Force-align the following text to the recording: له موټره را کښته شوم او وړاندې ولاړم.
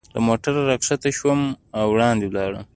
له 0.13 0.19
موټره 0.27 0.61
را 0.69 0.75
کښته 0.81 1.09
شوم 1.17 1.41
او 1.77 1.85
وړاندې 1.93 2.25
ولاړم. 2.27 2.63